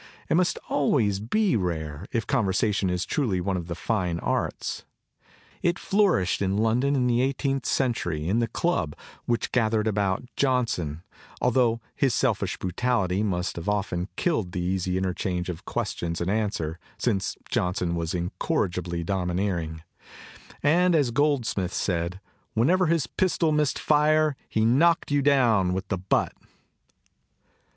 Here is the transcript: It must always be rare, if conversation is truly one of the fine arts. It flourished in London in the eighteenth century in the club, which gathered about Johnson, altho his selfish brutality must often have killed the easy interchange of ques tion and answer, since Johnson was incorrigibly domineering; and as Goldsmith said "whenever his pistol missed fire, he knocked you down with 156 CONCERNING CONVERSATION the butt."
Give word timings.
It 0.31 0.33
must 0.33 0.57
always 0.67 1.19
be 1.19 1.55
rare, 1.55 2.07
if 2.11 2.25
conversation 2.25 2.89
is 2.89 3.05
truly 3.05 3.39
one 3.39 3.55
of 3.55 3.67
the 3.67 3.75
fine 3.75 4.17
arts. 4.17 4.83
It 5.61 5.77
flourished 5.77 6.41
in 6.41 6.57
London 6.57 6.95
in 6.95 7.05
the 7.05 7.21
eighteenth 7.21 7.67
century 7.67 8.27
in 8.27 8.39
the 8.39 8.47
club, 8.47 8.95
which 9.25 9.51
gathered 9.51 9.85
about 9.85 10.23
Johnson, 10.35 11.03
altho 11.39 11.81
his 11.95 12.15
selfish 12.15 12.57
brutality 12.57 13.21
must 13.21 13.59
often 13.67 13.99
have 13.99 14.15
killed 14.15 14.53
the 14.53 14.61
easy 14.61 14.97
interchange 14.97 15.49
of 15.49 15.65
ques 15.65 15.93
tion 15.93 16.15
and 16.19 16.31
answer, 16.31 16.79
since 16.97 17.37
Johnson 17.51 17.93
was 17.93 18.15
incorrigibly 18.15 19.03
domineering; 19.03 19.83
and 20.63 20.95
as 20.95 21.11
Goldsmith 21.11 21.75
said 21.75 22.19
"whenever 22.55 22.87
his 22.87 23.05
pistol 23.05 23.51
missed 23.51 23.77
fire, 23.77 24.35
he 24.49 24.65
knocked 24.65 25.11
you 25.11 25.21
down 25.21 25.73
with 25.75 25.83
156 25.91 26.09
CONCERNING 26.09 26.09
CONVERSATION 26.09 26.39
the 26.39 26.39
butt." 26.41 26.49